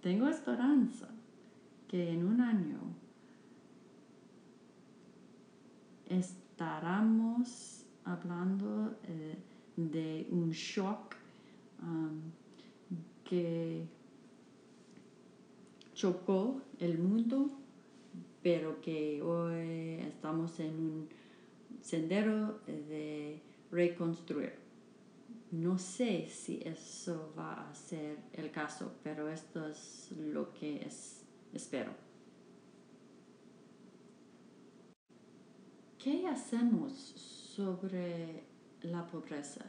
Tengo 0.00 0.28
esperanza 0.28 1.08
que 1.88 2.12
en 2.12 2.26
un 2.26 2.40
año 2.40 2.78
estaremos 6.08 7.84
hablando 8.04 8.96
eh, 9.04 9.36
de 9.76 10.26
un 10.30 10.50
shock 10.50 11.14
que 13.24 13.86
chocó 15.94 16.62
el 16.78 16.98
mundo, 16.98 17.50
pero 18.42 18.80
que 18.80 19.20
hoy 19.22 20.00
estamos 20.06 20.58
en 20.60 20.74
un 20.74 21.08
sendero 21.80 22.60
de 22.66 23.40
reconstruir. 23.70 24.54
No 25.50 25.78
sé 25.78 26.28
si 26.28 26.60
eso 26.64 27.32
va 27.38 27.68
a 27.68 27.74
ser 27.74 28.18
el 28.32 28.50
caso, 28.50 28.92
pero 29.02 29.28
esto 29.28 29.68
es 29.68 30.10
lo 30.12 30.52
que 30.52 30.82
es, 30.84 31.24
espero. 31.52 32.05
¿Qué 36.06 36.24
hacemos 36.28 36.92
sobre 37.56 38.44
la 38.82 39.04
pobreza? 39.08 39.66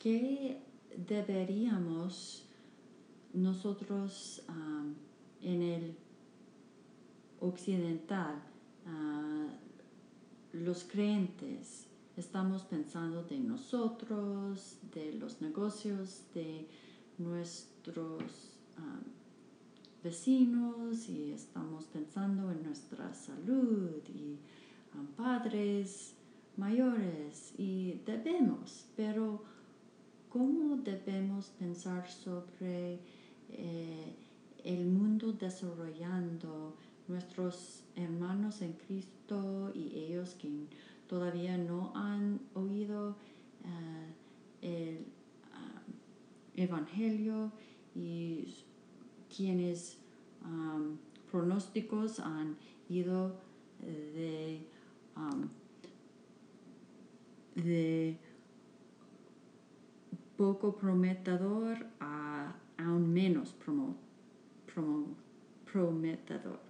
¿Qué 0.00 0.62
deberíamos 0.96 2.44
nosotros 3.34 4.44
en 5.42 5.62
el 5.62 5.96
occidental, 7.40 8.36
los 10.52 10.84
creyentes, 10.84 11.88
estamos 12.16 12.62
pensando 12.62 13.24
de 13.24 13.40
nosotros, 13.40 14.78
de 14.94 15.12
los 15.14 15.42
negocios, 15.42 16.22
de 16.34 16.68
nuestros 17.18 18.22
vecinos 20.04 21.08
y 21.08 21.32
estamos 21.32 21.86
pensando 21.86 22.52
en 22.52 22.62
nuestra 22.62 23.12
salud 23.12 24.00
y 24.14 24.38
padres 25.16 26.14
mayores 26.56 27.52
y 27.58 28.00
debemos, 28.06 28.86
pero 28.96 29.42
¿cómo 30.30 30.76
debemos 30.76 31.46
pensar 31.58 32.08
sobre 32.10 32.98
eh, 33.50 34.14
el 34.64 34.86
mundo 34.86 35.32
desarrollando 35.32 36.74
nuestros 37.08 37.84
hermanos 37.94 38.62
en 38.62 38.72
Cristo 38.72 39.70
y 39.74 39.92
ellos 39.94 40.34
que 40.34 40.66
todavía 41.08 41.56
no 41.56 41.92
han 41.94 42.40
oído 42.54 43.16
eh, 44.62 44.96
el 44.96 45.04
ah, 45.52 45.82
Evangelio 46.56 47.52
y 47.94 48.54
quienes 49.34 49.98
pronósticos 51.30 52.20
han 52.20 52.56
ido 52.88 53.34
de 53.80 54.60
Um, 55.16 55.48
de 57.54 58.18
poco 60.36 60.76
prometedor 60.76 61.86
a 62.00 62.54
aún 62.76 63.12
menos 63.12 63.54
prometedor. 65.72 66.60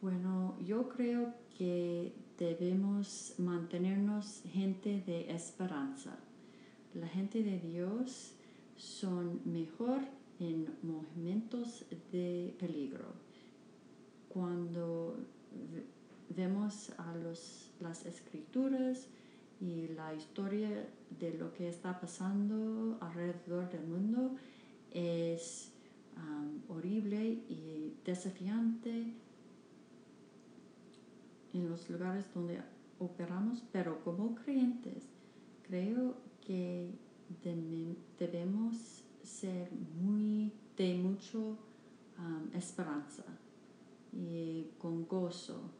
Bueno, 0.00 0.56
yo 0.64 0.88
creo 0.88 1.34
que 1.56 2.12
debemos 2.38 3.34
mantenernos 3.38 4.42
gente 4.50 5.02
de 5.06 5.30
esperanza. 5.30 6.18
La 6.94 7.08
gente 7.08 7.42
de 7.42 7.60
Dios 7.60 8.34
son 8.76 9.40
mejor 9.44 10.00
en 10.40 10.68
momentos 10.82 11.84
de 12.12 12.54
peligro. 12.58 13.12
Cuando 14.28 15.16
vemos 16.28 16.90
a 16.98 17.14
los, 17.16 17.70
las 17.80 18.06
escrituras 18.06 19.08
y 19.60 19.88
la 19.88 20.14
historia 20.14 20.88
de 21.18 21.34
lo 21.34 21.52
que 21.52 21.68
está 21.68 22.00
pasando 22.00 22.98
alrededor 23.00 23.70
del 23.70 23.86
mundo 23.86 24.36
es 24.90 25.72
um, 26.16 26.60
horrible 26.68 27.24
y 27.48 27.94
desafiante 28.04 29.14
en 31.52 31.68
los 31.68 31.88
lugares 31.88 32.26
donde 32.34 32.60
operamos, 32.98 33.62
pero 33.72 34.02
como 34.02 34.34
creyentes 34.34 35.04
creo 35.66 36.16
que 36.40 36.90
debemos 38.18 39.04
ser 39.22 39.70
muy 40.00 40.52
de 40.76 40.94
mucho 40.94 41.56
um, 42.18 42.54
esperanza 42.54 43.24
y 44.12 44.66
con 44.78 45.06
gozo 45.06 45.70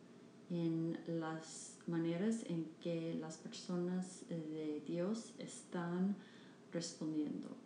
en 0.50 0.98
las 1.06 1.78
maneras 1.86 2.44
en 2.48 2.66
que 2.80 3.14
las 3.14 3.36
personas 3.36 4.24
eh, 4.30 4.80
de 4.86 4.92
Dios 4.92 5.32
están 5.38 6.16
respondiendo. 6.72 7.56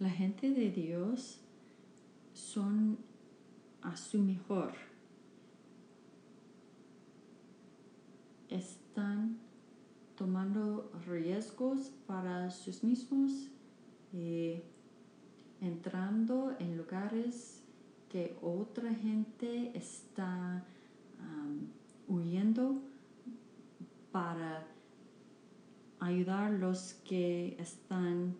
La 0.00 0.08
gente 0.08 0.50
de 0.50 0.70
Dios 0.70 1.40
son 2.32 2.98
a 3.82 3.96
su 3.98 4.18
mejor 4.22 4.89
riesgos 11.10 11.92
para 12.06 12.50
sus 12.50 12.84
mismos, 12.84 13.50
eh, 14.12 14.62
entrando 15.60 16.56
en 16.58 16.76
lugares 16.76 17.62
que 18.08 18.36
otra 18.42 18.92
gente 18.94 19.76
está 19.76 20.64
huyendo 22.08 22.82
para 24.10 24.66
ayudar 26.00 26.50
los 26.52 26.94
que 27.04 27.56
están 27.58 28.34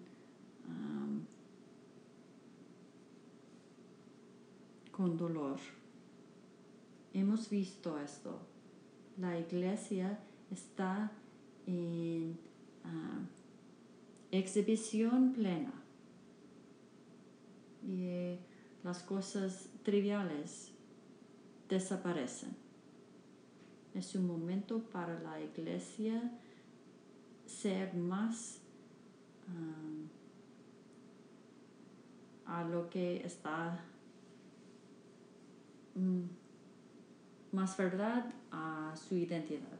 con 4.90 5.16
dolor. 5.16 5.58
Hemos 7.14 7.48
visto 7.48 7.98
esto. 7.98 8.38
La 9.18 9.38
iglesia 9.38 10.18
está 10.50 11.10
en 11.66 12.38
exhibición 14.30 15.32
plena. 15.32 15.72
Y 17.82 18.02
eh, 18.04 18.38
las 18.84 19.02
cosas 19.02 19.68
triviales 19.82 20.72
desaparecen. 21.68 22.56
Es 23.94 24.14
un 24.14 24.26
momento 24.26 24.80
para 24.80 25.18
la 25.20 25.40
iglesia 25.40 26.30
ser 27.46 27.94
más 27.94 28.60
ah, 32.46 32.60
a 32.60 32.64
lo 32.64 32.88
que 32.88 33.24
está 33.26 33.84
Mm, 35.94 36.22
más 37.52 37.76
verdad 37.76 38.32
a 38.50 38.94
su 38.96 39.16
identidad. 39.16 39.78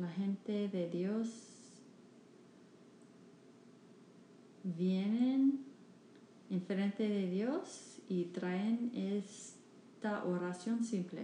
La 0.00 0.08
gente 0.08 0.68
de 0.68 0.88
Dios 0.88 1.28
vienen 4.62 5.64
enfrente 6.50 7.08
de 7.08 7.30
Dios 7.30 8.00
y 8.08 8.26
traen 8.26 8.92
esta 8.94 10.24
oración 10.24 10.84
simple. 10.84 11.22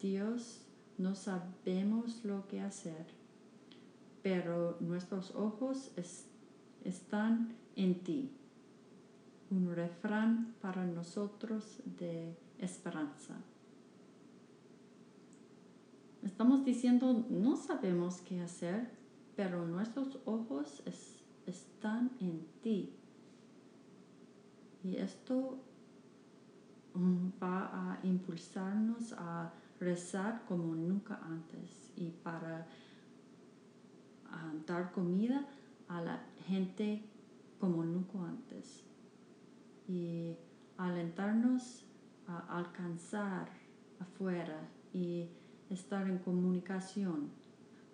Dios, 0.00 0.62
no 0.98 1.14
sabemos 1.14 2.24
lo 2.24 2.46
que 2.48 2.60
hacer 2.60 3.20
pero 4.22 4.76
nuestros 4.80 5.34
ojos 5.34 5.92
están 6.84 7.54
en 7.76 8.00
ti. 8.00 8.30
Un 9.50 9.74
refrán 9.74 10.54
para 10.60 10.84
nosotros 10.84 11.80
de 11.98 12.36
esperanza. 12.58 13.34
Estamos 16.22 16.64
diciendo, 16.64 17.26
no 17.30 17.56
sabemos 17.56 18.20
qué 18.20 18.40
hacer, 18.40 18.90
pero 19.36 19.66
nuestros 19.66 20.18
ojos 20.26 20.82
están 21.46 22.10
en 22.20 22.46
ti. 22.62 22.94
Y 24.82 24.96
esto 24.96 25.58
mm, 26.94 27.28
va 27.42 27.70
a 27.72 28.00
impulsarnos 28.02 29.14
a 29.14 29.52
rezar 29.78 30.44
como 30.46 30.74
nunca 30.74 31.20
antes. 31.22 31.90
Y 31.96 32.10
para 32.10 32.66
dar 34.66 34.92
comida 34.92 35.46
a 35.88 36.00
la 36.02 36.20
gente 36.46 37.02
como 37.58 37.82
nunca 37.84 38.18
antes. 38.18 38.84
Y 39.88 40.36
alentarnos 40.76 41.86
a 42.26 42.58
alcanzar 42.58 43.48
afuera. 43.98 44.68
Y 44.92 45.28
estar 45.70 46.08
en 46.08 46.18
comunicación 46.18 47.30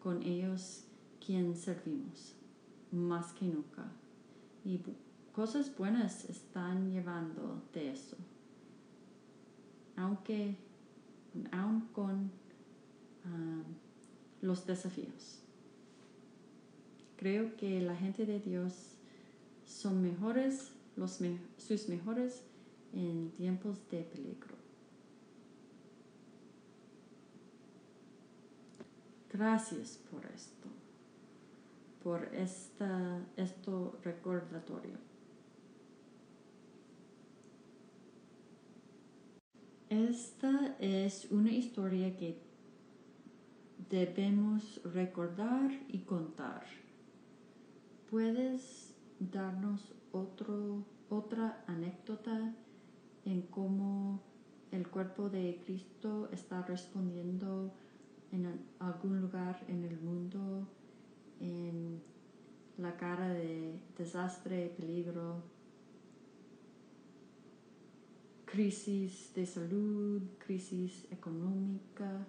con 0.02 0.22
ellos 0.22 0.84
quien 1.24 1.54
servimos 1.56 2.34
más 2.90 3.32
que 3.32 3.46
nunca. 3.46 3.84
Y 4.64 4.80
cosas 5.32 5.76
buenas 5.76 6.24
están 6.24 6.90
llevando 6.90 7.62
de 7.72 7.92
eso. 7.92 8.16
Aunque 9.96 10.56
aún 11.52 11.82
con 11.92 12.30
ah, 13.24 13.62
los 14.40 14.66
desafíos. 14.66 15.40
Creo 17.16 17.56
que 17.56 17.80
la 17.80 17.96
gente 17.96 18.26
de 18.26 18.40
Dios 18.40 18.96
son 19.66 20.02
mejores, 20.02 20.72
los 20.96 21.18
sus 21.58 21.88
mejores 21.88 22.42
en 22.92 23.30
tiempos 23.30 23.78
de 23.90 24.02
peligro. 24.02 24.56
Gracias 29.37 29.99
por 30.11 30.25
esto, 30.35 30.66
por 32.03 32.25
esta, 32.35 33.20
esto 33.37 33.99
recordatorio. 34.03 34.96
Esta 39.90 40.75
es 40.79 41.31
una 41.31 41.51
historia 41.51 42.16
que 42.16 42.38
debemos 43.90 44.81
recordar 44.94 45.70
y 45.88 45.99
contar. 45.99 46.64
¿Puedes 48.11 48.96
darnos 49.20 49.92
otro, 50.12 50.83
otra 51.11 51.62
anécdota 51.66 52.55
en 53.27 53.42
cómo 53.42 54.22
el 54.70 54.88
cuerpo 54.88 55.29
de 55.29 55.61
Cristo 55.66 56.31
está 56.33 56.62
respondiendo 56.62 57.75
en 58.37 58.61
algún 58.79 59.20
lugar 59.20 59.64
en 59.68 59.85
el 59.85 59.99
mundo 60.01 60.66
en 61.40 62.01
la 62.79 62.96
cara 62.96 63.29
de 63.29 63.81
desastre, 63.96 64.75
peligro, 64.77 65.42
crisis 68.44 69.33
de 69.35 69.46
salud, 69.46 70.22
crisis 70.38 71.07
económica? 71.11 72.27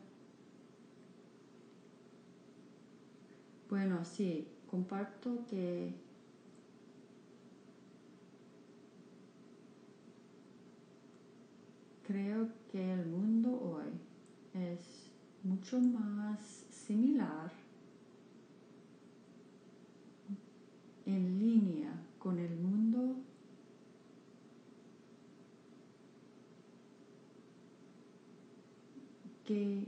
Bueno, 3.69 4.05
sí, 4.05 4.47
comparto 4.69 5.45
que 5.49 5.93
creo 12.05 12.47
que 12.71 12.93
el 12.93 13.05
mundo 13.05 13.49
hoy 13.51 14.06
mucho 15.47 15.79
más 15.79 16.65
similar 16.69 17.51
en 21.05 21.39
línea 21.39 21.91
con 22.19 22.37
el 22.37 22.53
mundo 22.57 23.15
que 29.45 29.87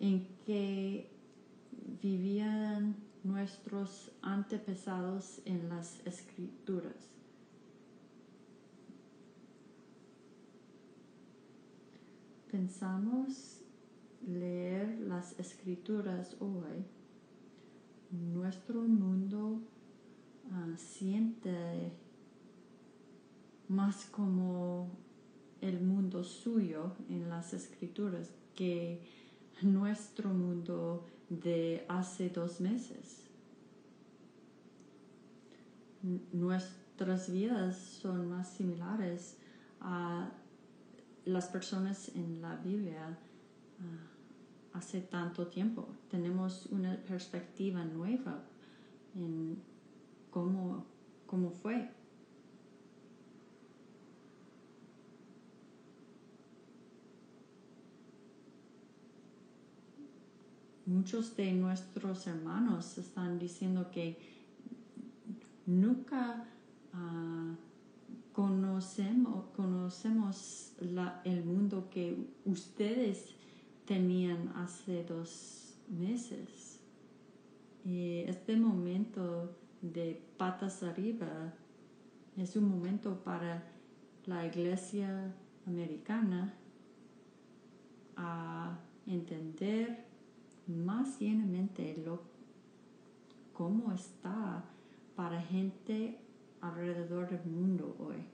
en 0.00 0.26
que 0.44 1.08
vivían 2.02 2.96
nuestros 3.22 4.10
antepasados 4.22 5.40
en 5.44 5.68
las 5.68 6.04
escrituras. 6.04 6.96
Pensamos 12.50 13.65
leer 14.26 14.98
las 15.00 15.38
escrituras 15.38 16.36
hoy, 16.40 16.84
nuestro 18.10 18.82
mundo 18.82 19.60
uh, 20.50 20.76
siente 20.76 21.92
más 23.68 24.06
como 24.06 24.90
el 25.60 25.80
mundo 25.80 26.22
suyo 26.22 26.92
en 27.08 27.28
las 27.28 27.52
escrituras 27.52 28.30
que 28.54 29.02
nuestro 29.62 30.30
mundo 30.30 31.04
de 31.28 31.84
hace 31.88 32.30
dos 32.30 32.60
meses. 32.60 33.22
Nuestras 36.32 37.32
vidas 37.32 37.76
son 37.76 38.28
más 38.28 38.48
similares 38.50 39.36
a 39.80 40.30
las 41.24 41.48
personas 41.48 42.10
en 42.14 42.40
la 42.40 42.54
Biblia 42.56 43.18
ah, 43.80 44.78
hace 44.78 45.00
tanto 45.00 45.46
tiempo. 45.46 45.88
Tenemos 46.10 46.66
una 46.66 46.96
perspectiva 46.96 47.84
nueva 47.84 48.42
en 49.14 49.58
cómo, 50.30 50.84
cómo 51.26 51.50
fue 51.50 51.90
muchos 60.86 61.36
de 61.36 61.52
nuestros 61.52 62.26
hermanos 62.26 62.96
están 62.96 63.38
diciendo 63.38 63.90
que 63.90 64.16
nunca 65.66 66.44
ah, 66.92 67.54
conocemos, 68.32 69.46
conocemos 69.56 70.72
el 71.24 71.44
mundo 71.44 71.88
que 71.90 72.16
ustedes 72.44 73.34
tenían 73.86 74.52
hace 74.56 75.04
dos 75.04 75.78
meses. 75.88 76.80
Y 77.84 78.20
este 78.26 78.56
momento 78.56 79.56
de 79.80 80.20
patas 80.36 80.82
arriba 80.82 81.54
es 82.36 82.56
un 82.56 82.68
momento 82.68 83.22
para 83.22 83.62
la 84.26 84.44
iglesia 84.46 85.32
americana 85.66 86.52
a 88.16 88.78
entender 89.06 90.04
más 90.66 91.20
llenamente 91.20 91.96
lo, 92.04 92.22
cómo 93.52 93.92
está 93.92 94.64
para 95.14 95.40
gente 95.40 96.18
alrededor 96.60 97.28
del 97.28 97.44
mundo 97.44 97.96
hoy 98.00 98.24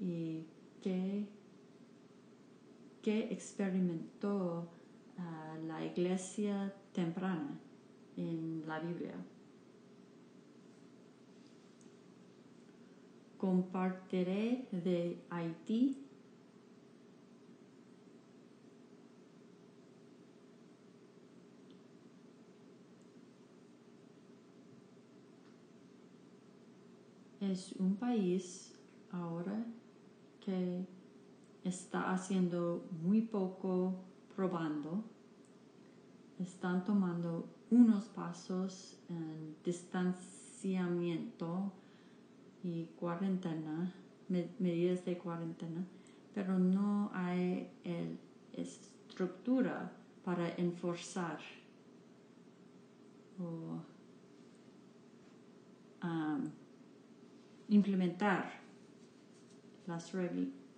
y 0.00 0.44
qué, 0.82 1.26
qué 3.02 3.28
experimentó 3.30 4.68
ah, 5.18 5.56
la 5.66 5.84
iglesia 5.84 6.74
temprana 6.92 7.58
en 8.16 8.64
la 8.66 8.80
Biblia. 8.80 9.14
Compartiré 13.38 14.66
de 14.72 15.16
Haití 15.30 16.08
es 27.40 27.72
un 27.78 27.96
país 27.96 28.74
ahora 29.12 29.64
que 30.40 30.84
está 31.68 32.12
haciendo 32.12 32.86
muy 33.02 33.22
poco 33.22 33.94
probando, 34.34 35.04
están 36.38 36.84
tomando 36.84 37.48
unos 37.70 38.04
pasos 38.04 38.98
en 39.08 39.56
distanciamiento 39.64 41.72
y 42.62 42.84
cuarentena, 42.98 43.92
medidas 44.28 45.04
de 45.04 45.18
cuarentena, 45.18 45.84
pero 46.34 46.58
no 46.58 47.10
hay 47.12 47.70
estructura 48.52 49.92
para 50.24 50.48
enforzar 50.56 51.38
o 53.38 53.80
um, 56.02 56.50
implementar 57.68 58.58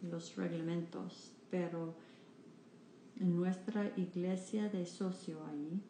los 0.02 0.36
reglamentos, 0.36 1.32
pero 1.50 1.94
en 3.18 3.36
nuestra 3.36 3.92
iglesia 3.96 4.68
de 4.68 4.86
socio 4.86 5.44
ahí, 5.46 5.80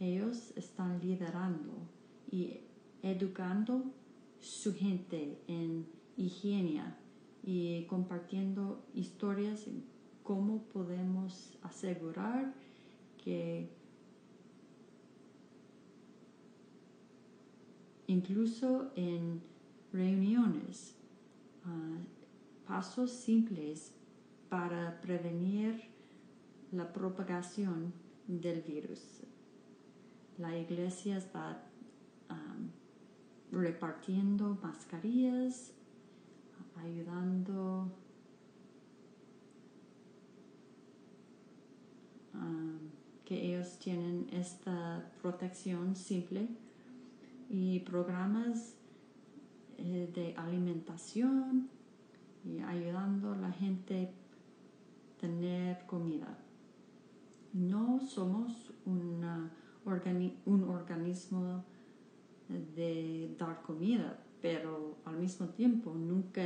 ellos 0.00 0.52
están 0.56 1.00
liderando 1.00 1.72
y 2.30 2.60
educando 3.02 3.84
su 4.40 4.74
gente 4.74 5.38
en 5.46 5.86
higiene 6.16 6.82
y 7.44 7.84
compartiendo 7.84 8.84
historias 8.94 9.66
en 9.66 9.84
cómo 10.22 10.62
podemos 10.72 11.58
asegurar 11.62 12.54
que 13.22 13.68
incluso 18.06 18.90
en 18.96 19.42
reuniones, 19.92 20.94
ah, 21.64 21.98
pasos 22.72 23.10
simples 23.10 23.92
para 24.48 24.98
prevenir 25.02 25.82
la 26.70 26.90
propagación 26.90 27.92
del 28.26 28.62
virus. 28.62 29.20
La 30.38 30.56
iglesia 30.56 31.18
está 31.18 31.62
repartiendo 33.50 34.58
mascarillas, 34.62 35.74
ayudando 36.82 37.92
que 43.26 43.34
ellos 43.48 43.78
tienen 43.80 44.28
esta 44.32 45.12
protección 45.20 45.94
simple 45.94 46.48
y 47.50 47.80
programas 47.80 48.76
eh, 49.76 50.10
de 50.14 50.34
alimentación 50.38 51.68
y 52.44 52.58
ayudando 52.60 53.32
a 53.32 53.36
la 53.36 53.52
gente 53.52 54.08
a 55.16 55.20
tener 55.20 55.86
comida. 55.86 56.38
No 57.52 58.00
somos 58.00 58.72
un 58.86 59.24
organismo 60.68 61.64
de 62.74 63.34
dar 63.38 63.62
comida, 63.62 64.18
pero 64.40 64.96
al 65.04 65.18
mismo 65.18 65.48
tiempo 65.48 65.94
nunca 65.94 66.42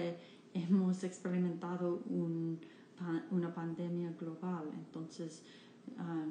hemos 0.52 1.02
experimentado 1.04 2.02
una 3.30 3.54
pandemia 3.54 4.12
global. 4.18 4.70
Entonces, 4.74 5.42
ah, 5.98 6.26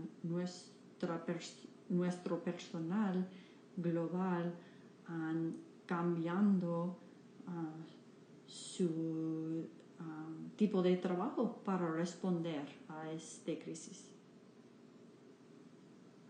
nuestro 1.89 2.43
personal 2.43 3.27
global 3.77 4.53
han 5.07 5.55
cambiando 5.85 6.97
ah, 7.47 7.73
su 8.55 9.67
ah, 9.99 10.27
tipo 10.55 10.81
de 10.81 10.95
trabajo 10.95 11.61
para 11.65 11.91
responder 11.91 12.65
a 12.87 13.11
esta 13.11 13.51
crisis. 13.59 14.11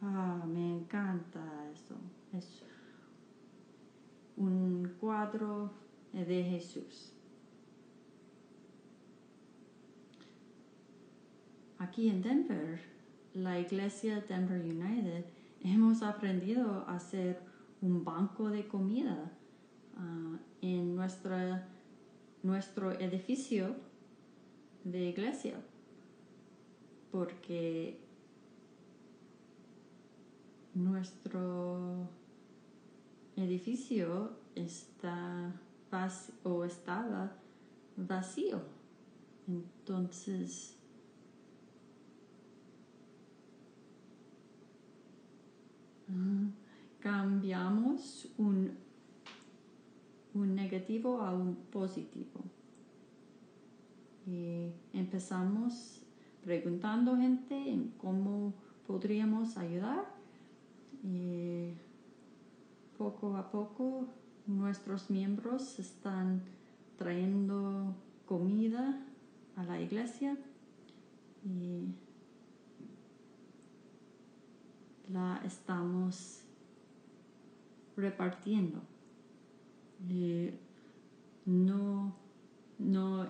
Ah, 0.01 0.43
me 0.47 0.77
encanta 0.77 1.69
eso. 1.71 1.95
Es 2.33 2.63
un 4.37 4.95
cuadro 4.99 5.71
de 6.13 6.43
Jesús. 6.43 7.11
Aquí 11.77 12.09
en 12.09 12.23
Denver, 12.23 12.79
la 13.33 13.59
iglesia 13.59 14.21
Denver 14.27 14.61
United, 14.61 15.25
hemos 15.61 16.01
aprendido 16.01 16.85
a 16.87 16.95
hacer 16.95 17.39
un 17.81 18.03
banco 18.03 18.49
de 18.49 18.67
comida 18.67 19.31
ah, 19.97 20.37
en 20.61 20.95
nuestra, 20.95 21.67
nuestro 22.45 22.91
edificio 22.91 23.75
de 24.83 25.09
iglesia 25.09 25.55
porque 27.11 27.97
nuestro 30.75 32.07
edificio 33.35 34.37
está 34.53 35.53
o 36.43 36.65
estaba 36.65 37.31
vacío. 37.95 38.59
Entonces 39.47 40.75
ah, 46.09 46.49
cambiamos 46.99 48.27
un, 48.37 48.77
un 50.35 50.53
negativo 50.53 51.21
a 51.21 51.33
un 51.33 51.55
positivo. 51.71 52.41
Y 54.27 54.69
empezamos 54.93 56.01
preguntando 56.43 57.15
gente 57.15 57.55
en 57.55 57.93
cómo 57.97 58.53
podríamos 58.85 59.57
ayudar 59.57 60.05
y 61.03 61.69
poco 62.97 63.35
a 63.37 63.49
poco 63.49 64.07
nuestros 64.45 65.09
miembros 65.09 65.79
están 65.79 66.41
trayendo 66.97 67.95
comida 68.25 69.01
a 69.55 69.63
la 69.63 69.79
iglesia 69.79 70.37
y 71.43 71.87
la 75.11 75.41
estamos 75.45 76.41
repartiendo. 77.95 78.94
No, 81.45 82.15
no, 82.79 83.27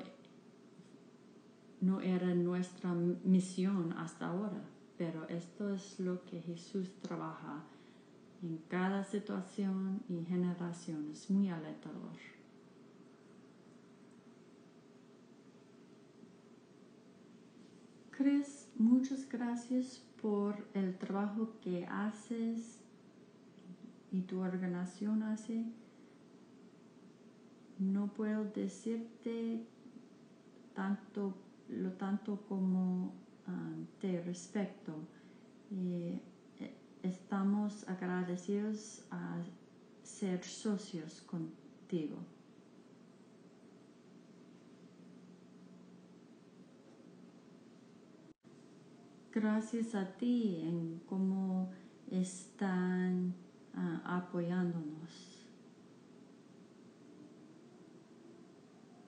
no 1.81 2.01
era 2.01 2.33
nuestra 2.33 2.93
misión 2.93 3.93
hasta 3.93 4.27
ahora, 4.27 4.63
pero 4.97 5.27
esto 5.29 5.73
es 5.73 5.99
lo 5.99 6.23
que 6.25 6.41
Jesús 6.41 6.89
trabaja 7.01 7.63
en 8.41 8.59
cada 8.69 9.03
situación 9.03 10.01
y 10.09 10.23
generación. 10.25 11.09
Es 11.11 11.29
muy 11.29 11.49
alentador. 11.49 12.17
Chris 18.11 18.69
muchas 18.77 19.27
gracias 19.27 20.01
por 20.21 20.65
el 20.73 20.97
trabajo 20.97 21.51
que 21.61 21.85
haces 21.85 22.79
y 24.11 24.21
tu 24.21 24.39
organización 24.39 25.23
hace. 25.23 25.65
No 27.79 28.07
puedo 28.07 28.45
decirte 28.45 29.65
tanto 30.73 31.33
lo 31.69 31.91
tanto 31.93 32.37
como 32.47 33.13
um, 33.47 33.85
te 33.99 34.21
respeto. 34.21 34.93
Eh, 35.71 36.21
estamos 37.03 37.87
agradecidos 37.87 39.05
a 39.11 39.41
ser 40.03 40.43
socios 40.43 41.21
contigo. 41.21 42.17
Gracias 49.33 49.95
a 49.95 50.05
ti 50.17 50.61
en 50.61 51.01
cómo 51.09 51.69
están 52.09 53.33
uh, 53.73 53.99
apoyándonos. 54.05 55.34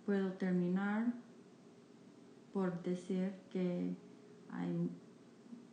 Puedo 0.08 0.32
terminar 0.32 1.14
por 2.54 2.82
decir 2.82 3.34
que 3.52 3.94
hay 4.54 4.90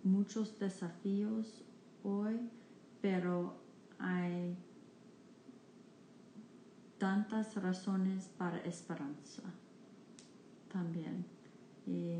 muchos 0.03 0.59
desafíos 0.59 1.63
hoy, 2.03 2.41
pero 3.01 3.55
hay 4.01 4.57
tantas 6.99 7.55
razones 7.63 8.29
para 8.37 8.59
esperanza 8.65 9.45
también. 10.73 11.25
Y 11.87 12.17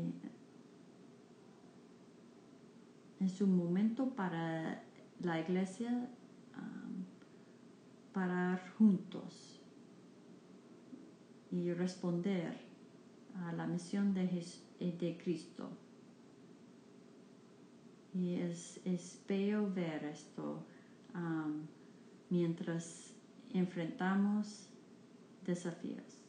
es 3.19 3.41
un 3.41 3.57
momento 3.57 4.07
para 4.11 4.81
la 5.19 5.41
iglesia 5.41 5.91
um, 6.55 7.03
parar 8.13 8.73
juntos 8.77 9.54
y 11.55 11.73
responder 11.73 12.53
a 13.45 13.53
la 13.53 13.65
misión 13.65 14.13
de, 14.13 14.43
de 14.79 15.17
Cristo. 15.23 15.69
Y 18.13 18.35
es, 18.35 18.79
es 18.85 19.21
ver 19.67 20.03
esto 20.05 20.63
mientras 22.29 23.13
enfrentamos 23.53 24.67
desafíos. 25.45 26.24